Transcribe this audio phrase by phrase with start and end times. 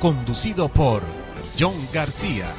[0.00, 1.02] conducido por
[1.58, 2.52] John García.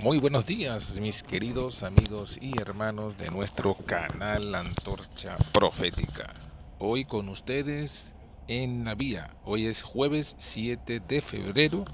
[0.00, 6.34] Muy buenos días, mis queridos amigos y hermanos de nuestro canal Antorcha Profética.
[6.78, 8.12] Hoy con ustedes
[8.46, 9.34] en la vía.
[9.44, 11.84] Hoy es jueves 7 de febrero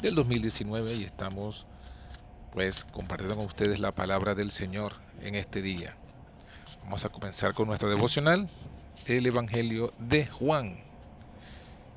[0.00, 1.66] del 2019 y estamos
[2.52, 5.96] pues compartiendo con ustedes la palabra del Señor en este día.
[6.82, 8.48] Vamos a comenzar con nuestro devocional,
[9.06, 10.89] el Evangelio de Juan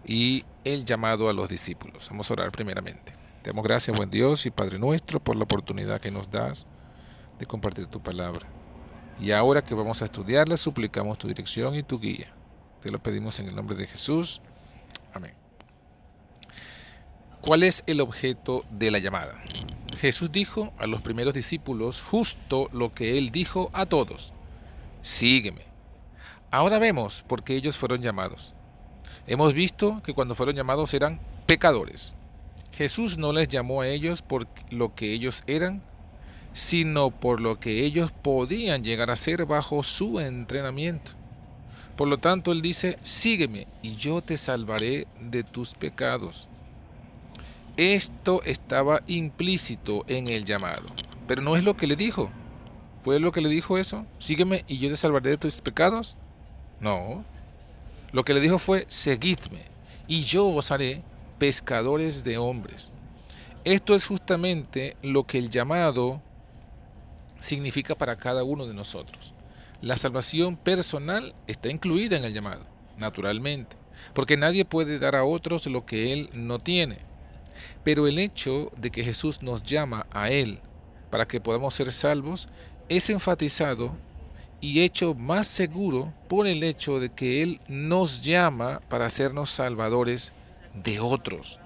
[0.05, 2.07] y el llamado a los discípulos.
[2.09, 3.13] Vamos a orar primeramente.
[3.41, 6.65] Te damos gracias, buen Dios y Padre nuestro, por la oportunidad que nos das
[7.39, 8.47] de compartir tu palabra.
[9.19, 12.33] Y ahora que vamos a estudiarla, suplicamos tu dirección y tu guía.
[12.81, 14.41] Te lo pedimos en el nombre de Jesús.
[15.13, 15.33] Amén.
[17.41, 19.41] ¿Cuál es el objeto de la llamada?
[19.99, 24.33] Jesús dijo a los primeros discípulos justo lo que él dijo a todos.
[25.01, 25.63] Sígueme.
[26.51, 28.53] Ahora vemos por qué ellos fueron llamados.
[29.25, 32.15] Hemos visto que cuando fueron llamados eran pecadores.
[32.73, 35.81] Jesús no les llamó a ellos por lo que ellos eran,
[36.53, 41.11] sino por lo que ellos podían llegar a ser bajo su entrenamiento.
[41.95, 46.49] Por lo tanto, Él dice, sígueme y yo te salvaré de tus pecados.
[47.77, 50.83] Esto estaba implícito en el llamado,
[51.27, 52.29] pero no es lo que le dijo.
[53.03, 54.05] ¿Fue lo que le dijo eso?
[54.19, 56.15] Sígueme y yo te salvaré de tus pecados.
[56.79, 57.23] No,
[58.13, 59.65] lo que le dijo fue, seguidme,
[60.07, 61.01] y yo os haré
[61.39, 62.91] pescadores de hombres.
[63.65, 66.21] Esto es justamente lo que el llamado
[67.39, 69.33] significa para cada uno de nosotros.
[69.81, 72.65] La salvación personal está incluida en el llamado,
[72.97, 73.75] naturalmente,
[74.13, 76.99] porque nadie puede dar a otros lo que Él no tiene.
[77.83, 80.59] Pero el hecho de que Jesús nos llama a Él
[81.09, 82.47] para que podamos ser salvos
[82.89, 83.95] es enfatizado
[84.63, 90.31] y hecho más seguro por el hecho de que Él nos llama para hacernos salvadores
[90.73, 91.59] de otros.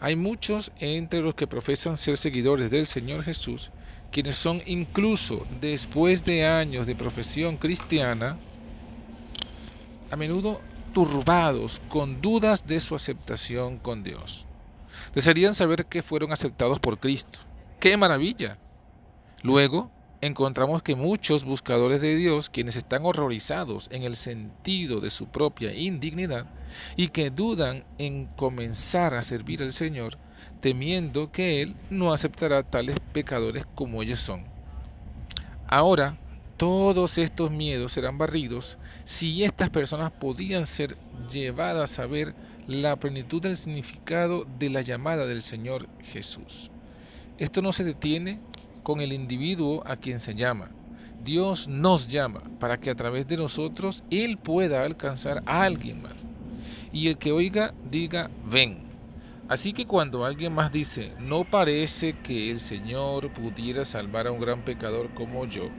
[0.00, 3.70] Hay muchos entre los que profesan ser seguidores del Señor Jesús,
[4.10, 8.36] quienes son incluso después de años de profesión cristiana,
[10.10, 10.60] a menudo
[10.92, 14.44] turbados con dudas de su aceptación con Dios.
[15.14, 17.38] Desearían saber que fueron aceptados por Cristo.
[17.78, 18.58] ¡Qué maravilla!
[19.44, 25.26] Luego, encontramos que muchos buscadores de Dios, quienes están horrorizados en el sentido de su
[25.26, 26.46] propia indignidad
[26.96, 30.18] y que dudan en comenzar a servir al Señor,
[30.60, 34.44] temiendo que Él no aceptará tales pecadores como ellos son.
[35.68, 36.18] Ahora,
[36.56, 40.96] todos estos miedos serán barridos si estas personas podían ser
[41.30, 42.34] llevadas a ver
[42.66, 46.70] la plenitud del significado de la llamada del Señor Jesús.
[47.38, 48.40] Esto no se detiene
[48.82, 50.70] con el individuo a quien se llama.
[51.24, 56.26] Dios nos llama para que a través de nosotros Él pueda alcanzar a alguien más.
[56.92, 58.78] Y el que oiga diga, ven.
[59.48, 64.40] Así que cuando alguien más dice, no parece que el Señor pudiera salvar a un
[64.40, 65.70] gran pecador como yo,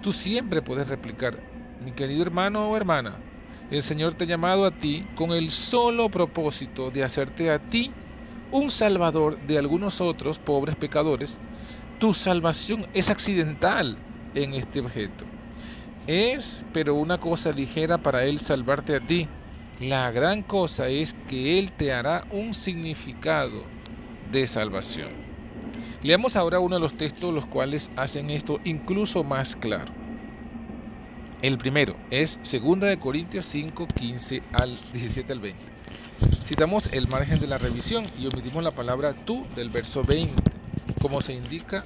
[0.00, 1.40] tú siempre puedes replicar,
[1.84, 3.16] mi querido hermano o hermana,
[3.70, 7.92] el Señor te ha llamado a ti con el solo propósito de hacerte a ti
[8.50, 11.40] un salvador de algunos otros pobres pecadores
[11.98, 13.96] tu salvación es accidental
[14.34, 15.24] en este objeto.
[16.06, 19.28] Es, pero una cosa ligera para Él salvarte a ti.
[19.80, 23.62] La gran cosa es que Él te hará un significado
[24.30, 25.08] de salvación.
[26.02, 29.92] Leamos ahora uno de los textos los cuales hacen esto incluso más claro.
[31.42, 35.75] El primero es 2 de Corintios 5, 15 al 17 al 20.
[36.44, 40.56] Citamos el margen de la revisión y omitimos la palabra tú del verso 20
[41.00, 41.84] como se indica,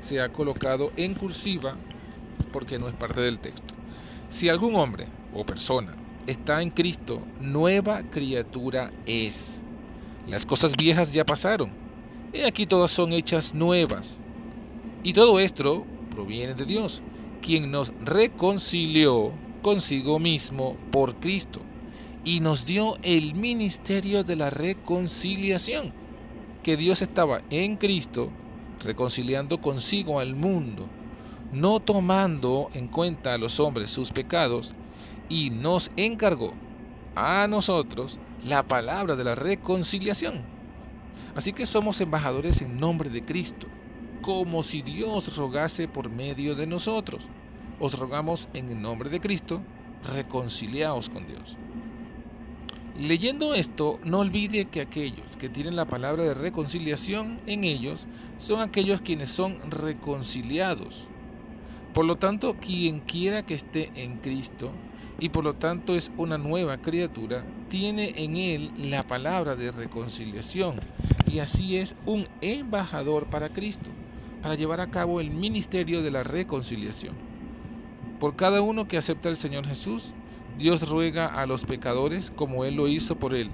[0.00, 1.76] se ha colocado en cursiva
[2.52, 3.74] porque no es parte del texto.
[4.28, 5.94] Si algún hombre o persona
[6.26, 9.62] está en Cristo, nueva criatura es.
[10.26, 11.70] Las cosas viejas ya pasaron.
[12.32, 14.20] He aquí todas son hechas nuevas.
[15.02, 17.02] Y todo esto proviene de Dios,
[17.42, 19.32] quien nos reconcilió
[19.62, 21.60] consigo mismo por Cristo
[22.24, 25.92] y nos dio el ministerio de la reconciliación,
[26.62, 28.30] que Dios estaba en Cristo
[28.80, 30.88] reconciliando consigo al mundo,
[31.52, 34.74] no tomando en cuenta a los hombres sus pecados,
[35.28, 36.54] y nos encargó
[37.14, 40.42] a nosotros la palabra de la reconciliación.
[41.34, 43.66] Así que somos embajadores en nombre de Cristo,
[44.22, 47.28] como si Dios rogase por medio de nosotros.
[47.80, 49.60] Os rogamos en el nombre de Cristo,
[50.12, 51.58] reconciliaos con Dios.
[52.98, 58.06] Leyendo esto, no olvide que aquellos que tienen la palabra de reconciliación en ellos
[58.38, 61.08] son aquellos quienes son reconciliados.
[61.92, 64.70] Por lo tanto, quien quiera que esté en Cristo
[65.18, 70.78] y por lo tanto es una nueva criatura, tiene en él la palabra de reconciliación
[71.26, 73.90] y así es un embajador para Cristo,
[74.40, 77.16] para llevar a cabo el ministerio de la reconciliación.
[78.20, 80.14] Por cada uno que acepta al Señor Jesús,
[80.58, 83.50] Dios ruega a los pecadores como Él lo hizo por Él.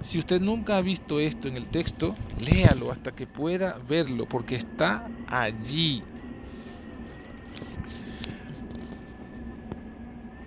[0.00, 4.56] Si usted nunca ha visto esto en el texto, léalo hasta que pueda verlo, porque
[4.56, 6.02] está allí.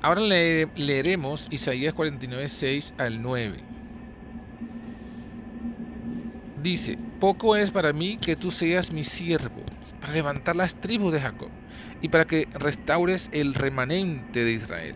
[0.01, 3.63] Ahora leeremos Isaías 49, 6 al 9.
[6.61, 9.61] Dice, poco es para mí que tú seas mi siervo,
[10.01, 11.49] para levantar las tribus de Jacob,
[12.01, 14.95] y para que restaures el remanente de Israel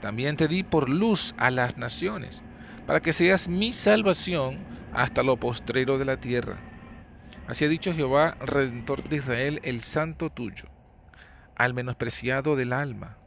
[0.00, 2.42] también te di por luz a las naciones,
[2.86, 4.58] para que seas mi salvación
[4.92, 6.58] hasta lo postrero de la tierra.
[7.46, 10.66] Así ha dicho Jehová, Redentor de Israel, el santo tuyo,
[11.56, 13.18] al menospreciado del alma,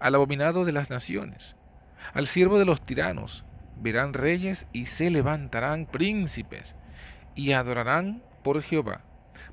[0.00, 1.56] al abominado de las naciones,
[2.14, 3.44] al siervo de los tiranos,
[3.76, 6.74] verán reyes y se levantarán príncipes,
[7.34, 9.02] y adorarán por Jehová,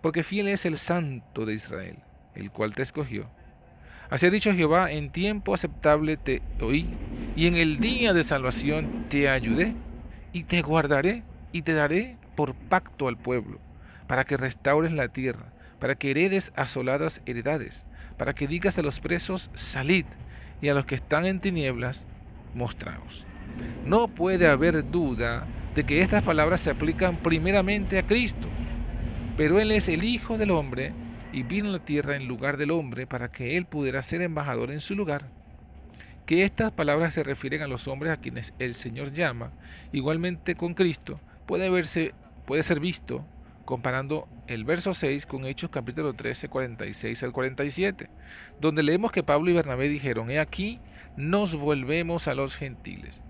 [0.01, 1.97] porque fiel es el santo de Israel,
[2.35, 3.29] el cual te escogió
[4.09, 6.89] Así ha dicho Jehová, en tiempo aceptable te oí,
[7.35, 9.75] y en el día de salvación te ayudé,
[10.33, 13.59] y te guardaré, y te daré por pacto al pueblo,
[14.07, 17.85] para que restaures la tierra, para que heredes asoladas heredades,
[18.17, 20.05] para que digas a los presos, salid,
[20.61, 22.05] y a los que están en tinieblas,
[22.53, 23.25] mostraos.
[23.85, 25.45] No puede haber duda
[25.75, 28.47] de que estas palabras se aplican primeramente a Cristo,
[29.35, 30.93] pero Él es el Hijo del Hombre,
[31.33, 34.71] y vino a la tierra en lugar del hombre para que él pudiera ser embajador
[34.71, 35.25] en su lugar.
[36.25, 39.51] Que estas palabras se refieren a los hombres a quienes el Señor llama,
[39.91, 42.13] igualmente con Cristo, puede, verse,
[42.45, 43.25] puede ser visto
[43.65, 48.09] comparando el verso 6 con Hechos capítulo 13, 46 al 47,
[48.61, 50.79] donde leemos que Pablo y Bernabé dijeron, he aquí,
[51.17, 53.21] nos volvemos a los gentiles,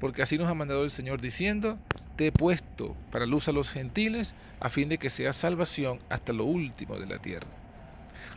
[0.00, 1.78] porque así nos ha mandado el Señor diciendo,
[2.26, 6.44] he puesto para luz a los gentiles, a fin de que sea salvación hasta lo
[6.44, 7.46] último de la tierra.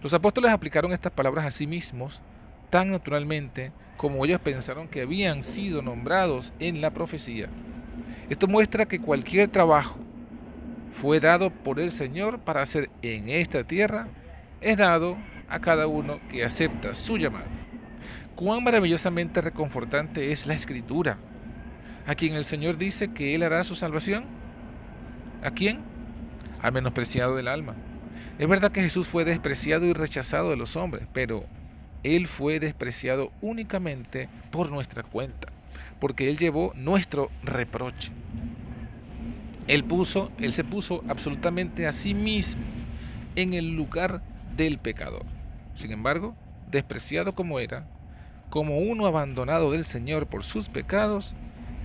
[0.02, 2.22] Los apóstoles aplicaron estas palabras a sí mismos
[2.70, 7.48] tan naturalmente como ellos pensaron que habían sido nombrados en la profecía.
[8.30, 9.98] Esto muestra que cualquier trabajo
[10.92, 14.08] fue dado por el Señor para hacer en esta tierra,
[14.62, 15.18] es dado
[15.50, 17.46] a cada uno que acepta su llamado.
[18.36, 21.18] Cuán maravillosamente reconfortante es la escritura
[22.07, 24.25] a quien el Señor dice que Él hará su salvación.
[25.44, 25.81] ¿A quién?
[26.62, 27.75] Al menospreciado del alma.
[28.38, 31.46] Es verdad que Jesús fue despreciado y rechazado de los hombres, pero
[32.03, 35.48] Él fue despreciado únicamente por nuestra cuenta,
[36.00, 38.12] porque Él llevó nuestro reproche.
[39.68, 42.63] Él puso, Él se puso absolutamente a sí mismo
[43.36, 44.22] en el lugar
[44.56, 45.24] del pecador.
[45.74, 46.36] Sin embargo,
[46.70, 47.88] despreciado como era,
[48.50, 51.36] como uno abandonado del Señor por sus pecados,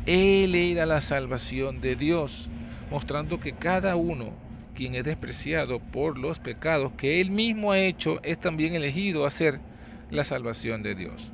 [0.06, 2.48] él era la salvación de Dios,
[2.90, 4.32] mostrando que cada uno,
[4.74, 9.30] quien es despreciado por los pecados que Él mismo ha hecho, es también elegido a
[9.30, 9.60] ser
[10.10, 11.32] la salvación de Dios.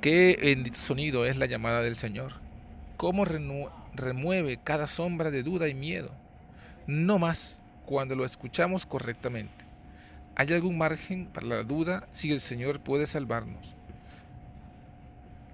[0.00, 2.34] Qué bendito sonido es la llamada del Señor.
[2.96, 6.12] Cómo remueve cada sombra de duda y miedo.
[6.86, 9.64] No más cuando lo escuchamos correctamente.
[10.36, 13.74] ¿Hay algún margen para la duda si el Señor puede salvarnos?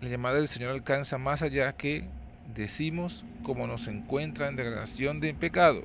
[0.00, 2.07] La llamada del Señor alcanza más allá que
[2.54, 5.83] decimos como nos encuentra en degradación de pecado.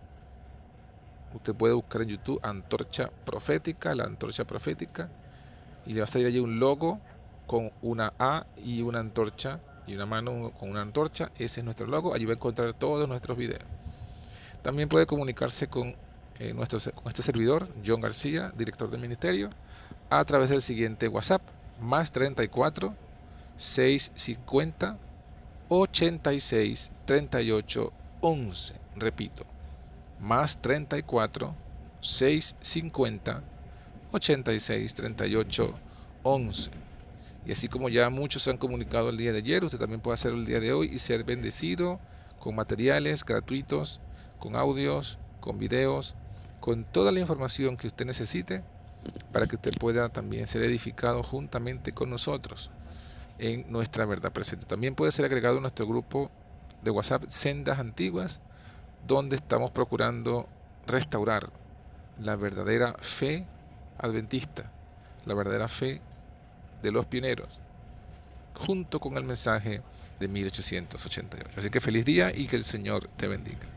[1.35, 5.09] Usted puede buscar en YouTube Antorcha Profética, la Antorcha Profética,
[5.87, 7.01] y le va a salir allí un logo
[7.47, 11.31] con una A y una antorcha y una mano con una antorcha.
[11.39, 12.15] Ese es nuestro logo.
[12.15, 13.63] Allí va a encontrar todos nuestros videos.
[14.63, 15.95] También puede comunicarse con,
[16.39, 19.51] eh, nuestro, con este servidor, John García, director del ministerio,
[20.11, 21.43] a través del siguiente WhatsApp,
[21.81, 22.95] más 34
[23.57, 24.99] 650
[25.69, 28.75] 86 38 11.
[28.97, 29.45] Repito,
[30.21, 31.55] más 34
[32.01, 33.43] 650
[34.13, 35.75] 86 38
[36.23, 36.71] 11.
[37.47, 40.15] Y así como ya muchos se han comunicado el día de ayer, usted también puede
[40.15, 42.01] hacerlo el día de hoy y ser bendecido
[42.39, 44.01] con materiales gratuitos,
[44.39, 46.15] con audios, con videos,
[46.61, 48.63] con toda la información que usted necesite
[49.33, 52.71] para que usted pueda también ser edificado juntamente con nosotros
[53.39, 54.65] en nuestra verdad presente.
[54.65, 56.31] También puede ser agregado a nuestro grupo
[56.83, 58.41] de WhatsApp Sendas Antiguas,
[59.07, 60.49] donde estamos procurando
[60.87, 61.51] restaurar
[62.19, 63.47] la verdadera fe
[63.99, 64.71] adventista,
[65.27, 66.01] la verdadera fe
[66.85, 67.49] de los pioneros,
[68.55, 69.81] junto con el mensaje
[70.21, 71.51] de 1888.
[71.57, 73.74] Así que feliz día y que el Señor te bendiga.